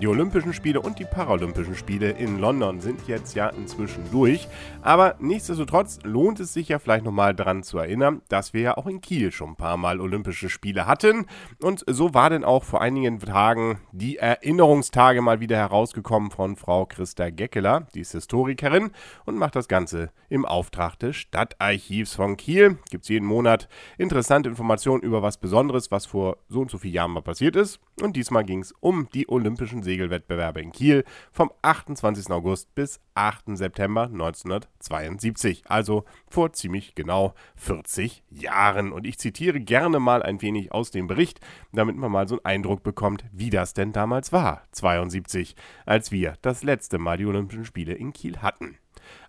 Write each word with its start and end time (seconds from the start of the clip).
Die 0.00 0.08
Olympischen 0.08 0.52
Spiele 0.52 0.80
und 0.80 0.98
die 0.98 1.04
Paralympischen 1.04 1.76
Spiele 1.76 2.10
in 2.10 2.40
London 2.40 2.80
sind 2.80 3.06
jetzt 3.06 3.36
ja 3.36 3.48
inzwischen 3.50 4.02
durch. 4.10 4.48
Aber 4.82 5.14
nichtsdestotrotz 5.20 6.00
lohnt 6.02 6.40
es 6.40 6.52
sich 6.52 6.68
ja 6.68 6.80
vielleicht 6.80 7.04
nochmal 7.04 7.32
daran 7.32 7.62
zu 7.62 7.78
erinnern, 7.78 8.20
dass 8.28 8.52
wir 8.52 8.60
ja 8.60 8.76
auch 8.76 8.86
in 8.86 9.00
Kiel 9.00 9.30
schon 9.30 9.50
ein 9.50 9.56
paar 9.56 9.76
Mal 9.76 10.00
Olympische 10.00 10.50
Spiele 10.50 10.88
hatten. 10.88 11.26
Und 11.62 11.84
so 11.86 12.12
war 12.12 12.28
denn 12.28 12.42
auch 12.42 12.64
vor 12.64 12.82
einigen 12.82 13.20
Tagen 13.20 13.78
die 13.92 14.16
Erinnerungstage 14.16 15.22
mal 15.22 15.38
wieder 15.38 15.56
herausgekommen 15.56 16.32
von 16.32 16.56
Frau 16.56 16.86
Christa 16.86 17.30
Geckeler. 17.30 17.86
Die 17.94 18.00
ist 18.00 18.12
Historikerin 18.12 18.90
und 19.26 19.38
macht 19.38 19.54
das 19.54 19.68
Ganze 19.68 20.10
im 20.28 20.44
Auftrag 20.44 20.98
des 20.98 21.14
Stadtarchivs 21.14 22.16
von 22.16 22.36
Kiel. 22.36 22.78
Gibt 22.90 23.04
es 23.04 23.08
jeden 23.10 23.26
Monat 23.26 23.68
interessante 23.96 24.48
Informationen 24.48 25.04
über 25.04 25.22
was 25.22 25.36
Besonderes, 25.36 25.92
was 25.92 26.04
vor 26.04 26.38
so 26.48 26.62
und 26.62 26.70
so 26.72 26.78
vielen 26.78 26.94
Jahren 26.94 27.12
mal 27.12 27.22
passiert 27.22 27.54
ist. 27.54 27.78
Und 28.00 28.16
diesmal 28.16 28.44
ging 28.44 28.60
es 28.60 28.74
um 28.80 29.08
die 29.14 29.28
Olympischen 29.28 29.84
Segelwettbewerbe 29.84 30.60
in 30.60 30.72
Kiel 30.72 31.04
vom 31.30 31.52
28. 31.62 32.28
August 32.30 32.74
bis 32.74 33.00
8. 33.14 33.56
September 33.56 34.04
1972, 34.04 35.62
also 35.68 36.04
vor 36.28 36.52
ziemlich 36.52 36.96
genau 36.96 37.34
40 37.54 38.24
Jahren. 38.30 38.90
Und 38.90 39.06
ich 39.06 39.18
zitiere 39.18 39.60
gerne 39.60 40.00
mal 40.00 40.24
ein 40.24 40.42
wenig 40.42 40.72
aus 40.72 40.90
dem 40.90 41.06
Bericht, 41.06 41.38
damit 41.72 41.96
man 41.96 42.10
mal 42.10 42.26
so 42.26 42.36
einen 42.42 42.44
Eindruck 42.54 42.82
bekommt, 42.82 43.24
wie 43.32 43.50
das 43.50 43.74
denn 43.74 43.92
damals 43.92 44.32
war, 44.32 44.62
72, 44.72 45.54
als 45.86 46.10
wir 46.10 46.34
das 46.42 46.64
letzte 46.64 46.98
Mal 46.98 47.16
die 47.16 47.26
Olympischen 47.26 47.64
Spiele 47.64 47.94
in 47.94 48.12
Kiel 48.12 48.38
hatten. 48.38 48.76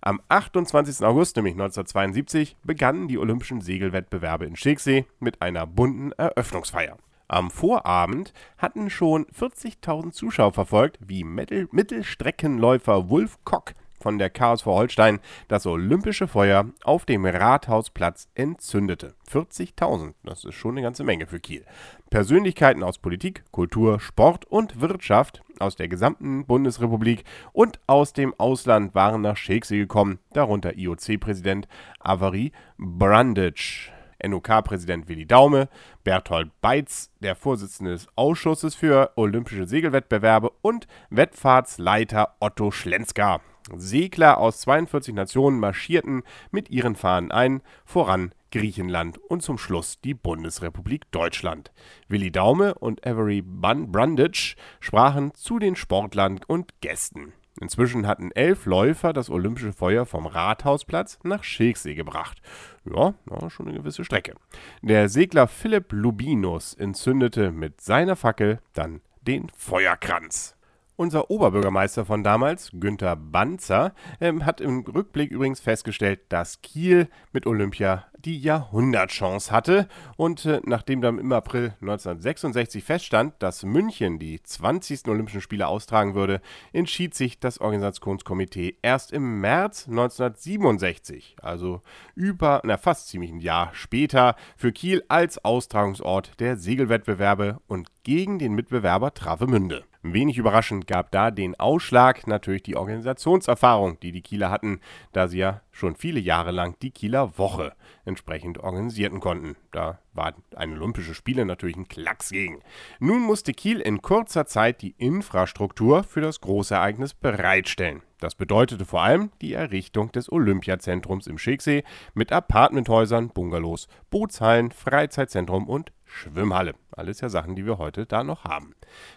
Am 0.01 0.21
28. 0.29 1.05
August, 1.05 1.35
nämlich 1.35 1.53
1972, 1.53 2.57
begannen 2.63 3.07
die 3.07 3.17
Olympischen 3.17 3.61
Segelwettbewerbe 3.61 4.45
in 4.45 4.55
Schicksee 4.55 5.05
mit 5.19 5.41
einer 5.41 5.67
bunten 5.67 6.11
Eröffnungsfeier. 6.13 6.97
Am 7.27 7.49
Vorabend 7.49 8.33
hatten 8.57 8.89
schon 8.89 9.25
40.000 9.25 10.11
Zuschauer 10.11 10.53
verfolgt, 10.53 10.99
wie 10.99 11.23
Mittel 11.23 11.67
Mittelstreckenläufer 11.71 13.09
Wolf 13.09 13.39
Kock 13.43 13.73
von 14.05 14.19
der 14.19 14.29
KSV 14.29 14.67
Holstein 14.67 15.19
das 15.47 15.65
olympische 15.65 16.27
Feuer 16.27 16.67
auf 16.83 17.05
dem 17.05 17.25
Rathausplatz 17.25 18.29
entzündete. 18.35 19.15
40.000, 19.31 20.13
das 20.23 20.45
ist 20.45 20.53
schon 20.53 20.75
eine 20.75 20.83
ganze 20.83 21.03
Menge 21.03 21.25
für 21.25 21.39
Kiel. 21.39 21.65
Persönlichkeiten 22.11 22.83
aus 22.83 22.99
Politik, 22.99 23.43
Kultur, 23.51 23.99
Sport 23.99 24.45
und 24.45 24.79
Wirtschaft 24.79 25.41
aus 25.57 25.75
der 25.75 25.87
gesamten 25.87 26.45
Bundesrepublik 26.45 27.23
und 27.51 27.79
aus 27.87 28.13
dem 28.13 28.35
Ausland 28.37 28.93
waren 28.93 29.21
nach 29.21 29.37
Scheksee 29.37 29.79
gekommen, 29.79 30.19
darunter 30.33 30.77
IOC-Präsident 30.77 31.67
Avery 31.99 32.51
Brundage. 32.77 33.94
NOK-Präsident 34.23 35.07
Willi 35.07 35.25
Daume, 35.25 35.69
Berthold 36.03 36.51
Beitz, 36.61 37.11
der 37.21 37.35
Vorsitzende 37.35 37.91
des 37.91 38.07
Ausschusses 38.15 38.75
für 38.75 39.11
Olympische 39.15 39.65
Segelwettbewerbe 39.65 40.51
und 40.61 40.87
Wettfahrtsleiter 41.09 42.35
Otto 42.39 42.71
Schlenzka. 42.71 43.41
Segler 43.75 44.37
aus 44.37 44.59
42 44.61 45.15
Nationen 45.15 45.59
marschierten 45.59 46.23
mit 46.51 46.69
ihren 46.69 46.95
Fahnen 46.95 47.31
ein, 47.31 47.61
voran 47.83 48.31
Griechenland 48.51 49.17
und 49.17 49.41
zum 49.41 49.57
Schluss 49.57 49.99
die 50.01 50.13
Bundesrepublik 50.13 51.11
Deutschland. 51.11 51.71
Willi 52.07 52.31
Daume 52.31 52.75
und 52.75 53.05
Avery 53.05 53.41
Brundage 53.41 54.55
sprachen 54.79 55.33
zu 55.33 55.59
den 55.59 55.75
Sportlern 55.75 56.39
und 56.47 56.79
Gästen. 56.79 57.33
Inzwischen 57.61 58.05
hatten 58.05 58.31
elf 58.31 58.65
Läufer 58.65 59.13
das 59.13 59.29
olympische 59.29 59.71
Feuer 59.71 60.05
vom 60.05 60.25
Rathausplatz 60.25 61.19
nach 61.23 61.43
Schilksee 61.43 61.95
gebracht. 61.95 62.41
Ja, 62.83 63.13
ja, 63.29 63.49
schon 63.49 63.67
eine 63.67 63.77
gewisse 63.77 64.03
Strecke. 64.03 64.35
Der 64.81 65.07
Segler 65.07 65.47
Philipp 65.47 65.93
Lubinus 65.93 66.73
entzündete 66.73 67.51
mit 67.51 67.79
seiner 67.79 68.15
Fackel 68.15 68.59
dann 68.73 69.01
den 69.21 69.49
Feuerkranz. 69.55 70.54
Unser 70.97 71.29
Oberbürgermeister 71.29 72.05
von 72.05 72.23
damals, 72.23 72.71
Günther 72.73 73.17
Banzer, 73.17 73.93
ähm, 74.21 74.45
hat 74.45 74.61
im 74.61 74.79
Rückblick 74.79 75.29
übrigens 75.29 75.59
festgestellt, 75.59 76.21
dass 76.29 76.61
Kiel 76.61 77.09
mit 77.33 77.45
Olympia 77.45 78.05
die 78.25 78.39
Jahrhundertchance 78.39 79.51
hatte. 79.51 79.89
Und 80.15 80.45
äh, 80.45 80.61
nachdem 80.63 81.01
dann 81.01 81.19
im 81.19 81.33
April 81.33 81.73
1966 81.81 82.83
feststand, 82.83 83.33
dass 83.39 83.63
München 83.63 84.19
die 84.19 84.41
20. 84.41 85.09
Olympischen 85.09 85.41
Spiele 85.41 85.67
austragen 85.67 86.15
würde, 86.15 86.39
entschied 86.71 87.13
sich 87.13 87.41
das 87.41 87.59
Organisationskomitee 87.59 88.77
erst 88.81 89.11
im 89.11 89.41
März 89.41 89.87
1967, 89.89 91.35
also 91.41 91.81
über, 92.15 92.61
na 92.63 92.77
fast 92.77 93.09
ziemlich 93.09 93.31
ein 93.31 93.41
Jahr 93.41 93.69
später, 93.73 94.37
für 94.55 94.71
Kiel 94.71 95.03
als 95.09 95.43
Austragungsort 95.43 96.39
der 96.39 96.55
Segelwettbewerbe 96.55 97.59
und 97.67 97.89
gegen 98.03 98.39
den 98.39 98.53
Mitbewerber 98.53 99.13
Travemünde. 99.13 99.83
Wenig 100.13 100.37
überraschend 100.37 100.87
gab 100.87 101.11
da 101.11 101.31
den 101.31 101.59
Ausschlag 101.59 102.27
natürlich 102.27 102.63
die 102.63 102.75
Organisationserfahrung, 102.75 103.99
die 103.99 104.11
die 104.11 104.21
Kieler 104.21 104.51
hatten, 104.51 104.79
da 105.13 105.27
sie 105.27 105.39
ja 105.39 105.61
schon 105.71 105.95
viele 105.95 106.19
Jahre 106.19 106.51
lang 106.51 106.77
die 106.81 106.91
Kieler 106.91 107.37
Woche 107.37 107.73
entsprechend 108.05 108.59
organisierten 108.59 109.19
konnten. 109.19 109.55
Da 109.71 109.99
war 110.13 110.33
ein 110.55 110.73
Olympische 110.73 111.13
Spiele 111.13 111.45
natürlich 111.45 111.75
ein 111.75 111.87
Klacks 111.87 112.29
gegen. 112.29 112.59
Nun 112.99 113.21
musste 113.21 113.53
Kiel 113.53 113.79
in 113.79 114.01
kurzer 114.01 114.45
Zeit 114.45 114.81
die 114.81 114.95
Infrastruktur 114.97 116.03
für 116.03 116.21
das 116.21 116.41
Großereignis 116.41 117.13
bereitstellen. 117.13 118.01
Das 118.19 118.35
bedeutete 118.35 118.85
vor 118.85 119.01
allem 119.01 119.31
die 119.41 119.53
Errichtung 119.53 120.11
des 120.11 120.31
Olympiazentrums 120.31 121.27
im 121.27 121.37
Schicksee 121.37 121.83
mit 122.13 122.31
Apartmenthäusern, 122.31 123.29
Bungalows, 123.29 123.87
Bootshallen, 124.09 124.71
Freizeitzentrum 124.71 125.67
und 125.67 125.91
Schwimmhalle. 126.15 126.75
Alles 126.91 127.21
ja 127.21 127.29
Sachen, 127.29 127.55
die 127.55 127.65
wir 127.65 127.77
heute 127.77 128.05
da 128.05 128.23
noch 128.23 128.45
haben. 128.45 128.73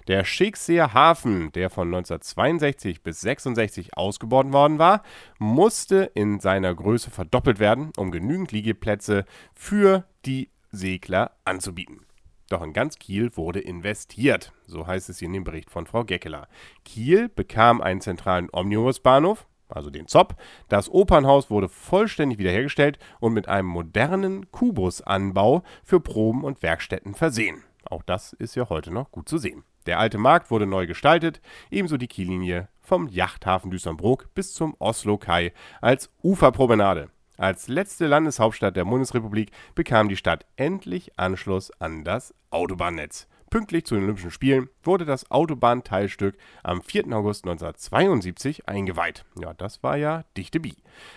Der 0.08 0.24
Schickseer 0.24 0.92
Hafen, 0.94 1.52
der 1.52 1.70
von 1.70 1.88
1962 1.88 3.02
bis 3.02 3.20
66 3.20 3.96
ausgebaut 3.96 4.52
worden 4.52 4.78
war, 4.78 5.02
musste 5.38 6.10
in 6.14 6.40
seiner 6.40 6.74
Größe 6.74 7.10
verdoppelt 7.10 7.58
werden, 7.58 7.92
um 7.96 8.10
genügend 8.10 8.52
Liegeplätze 8.52 9.24
für 9.54 10.04
die 10.26 10.50
Segler 10.70 11.32
anzubieten. 11.44 12.04
Doch 12.48 12.62
in 12.62 12.72
ganz 12.72 12.96
Kiel 12.98 13.36
wurde 13.36 13.60
investiert, 13.60 14.52
so 14.66 14.86
heißt 14.86 15.10
es 15.10 15.18
hier 15.18 15.26
in 15.26 15.34
dem 15.34 15.44
Bericht 15.44 15.70
von 15.70 15.86
Frau 15.86 16.04
Geckeler. 16.04 16.48
Kiel 16.84 17.28
bekam 17.28 17.82
einen 17.82 18.00
zentralen 18.00 18.48
Omnibusbahnhof, 18.50 19.46
also 19.68 19.90
den 19.90 20.08
ZOP. 20.08 20.34
Das 20.68 20.88
Opernhaus 20.88 21.50
wurde 21.50 21.68
vollständig 21.68 22.38
wiederhergestellt 22.38 22.98
und 23.20 23.32
mit 23.32 23.48
einem 23.48 23.68
modernen 23.68 24.50
Kubusanbau 24.50 25.62
für 25.84 26.00
Proben 26.00 26.44
und 26.44 26.62
Werkstätten 26.62 27.14
versehen. 27.14 27.62
Auch 27.84 28.02
das 28.02 28.32
ist 28.32 28.54
ja 28.54 28.68
heute 28.68 28.90
noch 28.92 29.10
gut 29.10 29.28
zu 29.28 29.38
sehen. 29.38 29.64
Der 29.86 29.98
alte 29.98 30.18
Markt 30.18 30.50
wurde 30.50 30.66
neu 30.66 30.86
gestaltet, 30.86 31.40
ebenso 31.70 31.96
die 31.96 32.08
Kiellinie 32.08 32.68
vom 32.80 33.08
Yachthafen 33.08 33.70
Düsseldorf 33.70 34.28
bis 34.34 34.52
zum 34.52 34.74
Oslo-Kai 34.78 35.52
als 35.80 36.10
Uferpromenade. 36.22 37.08
Als 37.38 37.68
letzte 37.68 38.06
Landeshauptstadt 38.06 38.76
der 38.76 38.84
Bundesrepublik 38.84 39.52
bekam 39.74 40.08
die 40.08 40.16
Stadt 40.16 40.44
endlich 40.56 41.18
Anschluss 41.18 41.70
an 41.80 42.04
das 42.04 42.34
Autobahnnetz. 42.50 43.28
Pünktlich 43.50 43.86
zu 43.86 43.94
den 43.94 44.04
Olympischen 44.04 44.30
Spielen 44.30 44.68
wurde 44.82 45.06
das 45.06 45.30
Autobahnteilstück 45.30 46.36
am 46.62 46.82
4. 46.82 47.06
August 47.12 47.44
1972 47.44 48.68
eingeweiht. 48.68 49.24
Ja, 49.40 49.54
das 49.54 49.82
war 49.82 49.96
ja 49.96 50.24
dichte 50.36 50.60
Bi. 50.60 50.76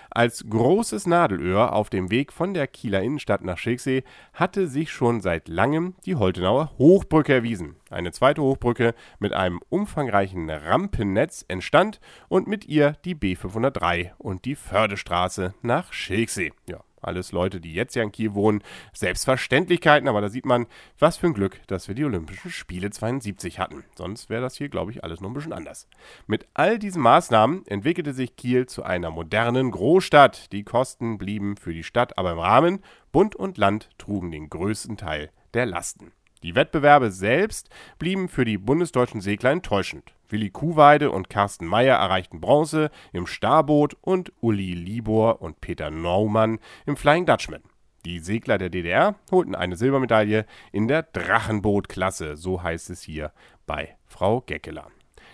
Als 0.09 0.45
großes 0.49 1.07
Nadelöhr 1.07 1.73
auf 1.73 1.89
dem 1.89 2.09
Weg 2.09 2.31
von 2.31 2.53
der 2.53 2.67
Kieler 2.67 3.01
Innenstadt 3.01 3.43
nach 3.43 3.57
Schilksee 3.57 4.03
hatte 4.33 4.67
sich 4.67 4.91
schon 4.91 5.19
seit 5.19 5.49
langem 5.49 5.95
die 6.05 6.15
Holtenauer 6.15 6.71
Hochbrücke 6.77 7.33
erwiesen. 7.33 7.75
Eine 7.89 8.13
zweite 8.13 8.41
Hochbrücke 8.41 8.93
mit 9.19 9.33
einem 9.33 9.59
umfangreichen 9.69 10.49
Rampennetz 10.49 11.43
entstand 11.49 11.99
und 12.29 12.47
mit 12.47 12.65
ihr 12.65 12.93
die 13.03 13.15
B503 13.15 14.11
und 14.17 14.45
die 14.45 14.55
Fördestraße 14.55 15.53
nach 15.61 15.91
Schilksee. 15.91 16.53
Ja, 16.69 16.81
alles 17.01 17.31
Leute, 17.31 17.59
die 17.59 17.73
jetzt 17.73 17.95
ja 17.95 18.03
in 18.03 18.11
Kiel 18.11 18.33
wohnen, 18.33 18.63
Selbstverständlichkeiten, 18.93 20.07
aber 20.07 20.21
da 20.21 20.29
sieht 20.29 20.45
man, 20.45 20.67
was 20.99 21.17
für 21.17 21.27
ein 21.27 21.33
Glück, 21.33 21.61
dass 21.67 21.87
wir 21.87 21.95
die 21.95 22.05
Olympischen 22.05 22.51
Spiele 22.51 22.89
72 22.89 23.59
hatten. 23.59 23.83
Sonst 23.95 24.29
wäre 24.29 24.41
das 24.41 24.55
hier, 24.55 24.69
glaube 24.69 24.91
ich, 24.91 25.03
alles 25.03 25.21
noch 25.21 25.29
ein 25.29 25.33
bisschen 25.33 25.53
anders. 25.53 25.87
Mit 26.27 26.47
all 26.53 26.79
diesen 26.79 27.01
Maßnahmen 27.01 27.65
entwickelte 27.67 28.13
sich 28.13 28.35
Kiel 28.35 28.65
zu 28.65 28.83
einer 28.83 29.11
modernen 29.11 29.71
Großstadt. 29.71 30.51
Die 30.51 30.63
Kosten 30.63 31.17
blieben 31.17 31.57
für 31.57 31.73
die 31.73 31.83
Stadt 31.83 32.17
aber 32.17 32.31
im 32.31 32.39
Rahmen. 32.39 32.83
Bund 33.11 33.35
und 33.35 33.57
Land 33.57 33.89
trugen 33.97 34.31
den 34.31 34.49
größten 34.49 34.97
Teil 34.97 35.31
der 35.53 35.65
Lasten. 35.65 36.13
Die 36.43 36.55
Wettbewerbe 36.55 37.11
selbst 37.11 37.69
blieben 37.99 38.27
für 38.27 38.45
die 38.45 38.57
bundesdeutschen 38.57 39.21
Segler 39.21 39.51
enttäuschend. 39.51 40.13
Willi 40.27 40.49
Kuhweide 40.49 41.11
und 41.11 41.29
Carsten 41.29 41.67
Meyer 41.67 41.97
erreichten 41.97 42.41
Bronze 42.41 42.89
im 43.13 43.27
Starboot 43.27 43.95
und 44.01 44.31
Uli 44.41 44.73
Libor 44.73 45.41
und 45.41 45.61
Peter 45.61 45.91
Naumann 45.91 46.59
im 46.85 46.97
Flying 46.97 47.25
Dutchman. 47.25 47.61
Die 48.05 48.19
Segler 48.19 48.57
der 48.57 48.69
DDR 48.69 49.15
holten 49.29 49.53
eine 49.53 49.75
Silbermedaille 49.75 50.47
in 50.71 50.87
der 50.87 51.03
Drachenbootklasse, 51.03 52.35
so 52.35 52.63
heißt 52.63 52.89
es 52.89 53.03
hier 53.03 53.31
bei 53.67 53.95
Frau 54.07 54.41
Geckeler. 54.41 54.87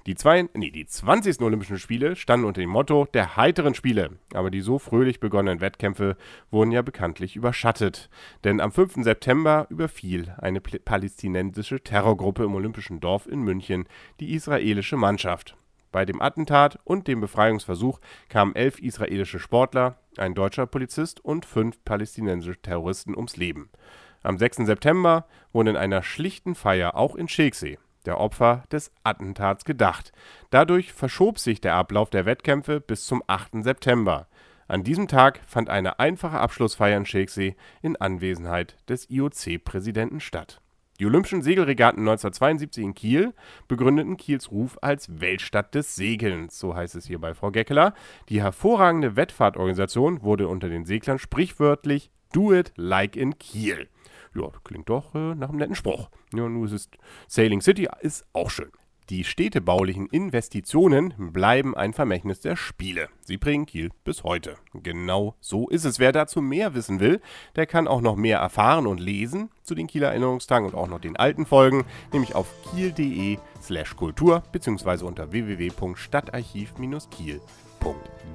Die, 0.06 0.16
zwei, 0.16 0.48
nee, 0.54 0.72
die 0.72 0.86
20. 0.86 1.42
Olympischen 1.42 1.80
Spiele 1.80 2.16
standen 2.16 2.46
unter 2.46 2.62
dem 2.62 2.70
Motto 2.70 3.08
der 3.14 3.36
heiteren 3.36 3.74
Spiele, 3.74 4.12
aber 4.34 4.52
die 4.52 4.62
so 4.62 4.80
fröhlich 4.80 5.20
begonnenen 5.20 5.62
Wettkämpfe 5.62 6.18
wurden 6.52 6.72
ja 6.72 6.82
bekanntlich 6.82 7.36
überschattet. 7.36 8.10
Denn 8.44 8.62
am 8.62 8.72
5. 8.72 9.04
September 9.04 9.68
überfiel 9.70 10.36
eine 10.38 10.62
palästinensische 10.62 11.82
Terrorgruppe 11.82 12.44
im 12.44 12.56
Olympischen 12.56 13.00
Dorf 13.00 13.28
in 13.28 13.42
München 13.42 13.86
die 14.20 14.34
israelische 14.34 14.98
Mannschaft. 14.98 15.58
Bei 15.92 16.06
dem 16.06 16.22
Attentat 16.22 16.80
und 16.84 17.08
dem 17.08 17.22
Befreiungsversuch 17.22 18.00
kamen 18.30 18.56
elf 18.56 18.80
israelische 18.80 19.40
Sportler, 19.40 19.98
ein 20.18 20.36
deutscher 20.36 20.68
Polizist 20.68 21.24
und 21.24 21.46
fünf 21.46 21.84
palästinensische 21.86 22.62
Terroristen 22.62 23.16
ums 23.16 23.38
Leben. 23.38 23.70
Am 24.22 24.38
6. 24.38 24.58
September 24.58 25.26
wurde 25.54 25.70
in 25.72 25.78
einer 25.78 26.04
schlichten 26.04 26.56
Feier 26.56 26.96
auch 26.96 27.16
in 27.16 27.28
Schegsee 27.28 27.78
der 28.08 28.20
Opfer 28.20 28.64
des 28.72 28.92
Attentats 29.04 29.66
gedacht. 29.66 30.12
Dadurch 30.50 30.94
verschob 30.94 31.38
sich 31.38 31.62
der 31.62 31.76
Ablauf 31.76 32.10
der 32.10 32.26
Wettkämpfe 32.26 32.80
bis 32.80 33.06
zum 33.06 33.22
8. 33.28 33.64
September. 33.64 34.28
An 34.68 34.84
diesem 34.84 35.08
Tag 35.08 35.42
fand 35.46 35.70
eine 35.70 36.00
einfache 36.00 36.40
Abschlussfeier 36.40 36.98
in 36.98 37.06
Schegsee 37.06 37.56
in 37.82 37.96
Anwesenheit 37.96 38.76
des 38.90 39.10
IOC-Präsidenten 39.10 40.20
statt. 40.20 40.62
Die 41.00 41.06
Olympischen 41.06 41.44
Segelregatten 41.44 42.00
1972 42.00 42.84
in 42.84 42.96
Kiel 42.96 43.34
begründeten 43.68 44.18
Kiels 44.18 44.52
Ruf 44.52 44.80
als 44.82 45.22
Weltstadt 45.22 45.76
des 45.76 45.96
Segelns, 45.96 46.58
so 46.58 46.76
heißt 46.76 46.96
es 46.96 47.06
hier 47.06 47.20
bei 47.20 47.36
Frau 47.36 47.52
Geckeler. 47.52 47.94
Die 48.30 48.42
hervorragende 48.42 49.16
Wettfahrtorganisation 49.16 50.24
wurde 50.24 50.48
unter 50.48 50.70
den 50.70 50.86
Seglern 50.86 51.20
sprichwörtlich 51.20 52.10
Do 52.34 52.52
it 52.52 52.74
like 52.76 53.16
in 53.16 53.38
Kiel. 53.38 53.88
Ja, 54.36 54.50
klingt 54.64 54.90
doch 54.90 55.14
äh, 55.16 55.36
nach 55.36 55.50
einem 55.50 55.60
netten 55.60 55.76
Spruch. 55.76 56.10
Ja, 56.34 56.48
nur 56.48 56.66
es 56.66 56.72
ist 56.72 56.98
Sailing 57.28 57.62
City 57.62 57.88
ist 58.02 58.26
auch 58.34 58.50
schön. 58.50 58.72
Die 59.10 59.24
städtebaulichen 59.24 60.08
Investitionen 60.08 61.14
bleiben 61.18 61.78
ein 61.78 61.94
Vermächtnis 61.94 62.42
der 62.42 62.58
Spiele. 62.58 63.08
Sie 63.22 63.38
prägen 63.38 63.66
Kiel 63.66 63.90
bis 64.04 64.26
heute. 64.26 64.56
Genau 64.74 65.36
so 65.40 65.70
ist 65.70 65.86
es. 65.86 65.98
Wer 65.98 66.12
dazu 66.12 66.42
mehr 66.42 66.74
wissen 66.74 67.00
will, 67.00 67.22
der 67.56 67.68
kann 67.68 67.88
auch 67.88 68.02
noch 68.02 68.18
mehr 68.18 68.40
erfahren 68.40 68.86
und 68.86 69.00
lesen 69.00 69.50
zu 69.64 69.76
den 69.76 69.88
Kieler 69.88 70.10
Erinnerungstagen 70.10 70.68
und 70.68 70.76
auch 70.76 70.88
noch 70.88 71.00
den 71.00 71.16
alten 71.16 71.46
Folgen, 71.46 71.86
nämlich 72.12 72.36
auf 72.36 72.54
kiel.de 72.70 73.38
slash 73.62 73.96
Kultur 73.96 74.44
bzw. 74.52 75.06
unter 75.06 75.32
www.stadtarchiv-kiel.de 75.32 77.67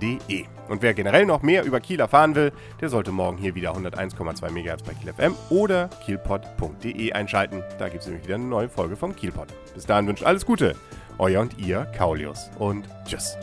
kiel.de. 0.02 0.44
Und 0.69 0.82
wer 0.82 0.94
generell 0.94 1.26
noch 1.26 1.43
mehr 1.43 1.64
über 1.64 1.81
Kiel 1.81 2.00
erfahren 2.00 2.34
will, 2.34 2.52
der 2.81 2.88
sollte 2.88 3.12
morgen 3.12 3.37
hier 3.37 3.54
wieder 3.54 3.75
101,2 3.75 4.50
MHz 4.50 4.82
bei 4.82 4.94
Kiel 4.94 5.12
FM 5.12 5.34
oder 5.50 5.88
kielpod.de 6.04 7.12
einschalten. 7.12 7.62
Da 7.78 7.88
gibt 7.88 8.02
es 8.02 8.06
nämlich 8.06 8.25
wieder 8.26 8.37
eine 8.37 8.44
neue 8.44 8.69
Folge 8.69 8.96
vom 8.96 9.14
Kielpod. 9.14 9.49
Bis 9.75 9.87
dahin 9.87 10.06
wünscht 10.06 10.25
alles 10.25 10.46
Gute. 10.46 10.75
Euer 11.19 11.40
und 11.40 11.58
ihr, 11.58 11.87
Kaulius. 11.96 12.50
Und 12.58 12.88
tschüss. 13.06 13.37